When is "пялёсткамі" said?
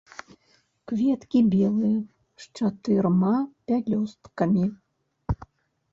3.73-4.65